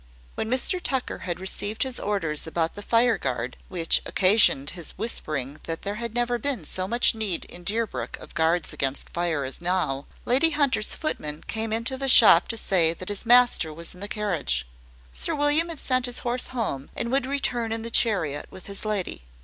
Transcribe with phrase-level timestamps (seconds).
[0.33, 5.59] When Mr Tucker had received his orders about the fire guard (which occasioned his whispering
[5.65, 9.61] that there had never been so much need in Deerbrook of guards against fire as
[9.61, 13.99] now), Lady Hunter's footman came into the shop to say that his master was in
[13.99, 14.65] the carriage.
[15.13, 18.83] Sir William had sent his horse home, and would return in the chariot with his
[18.83, 19.21] lady.